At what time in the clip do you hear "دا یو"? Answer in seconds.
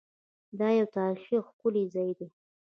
0.59-0.87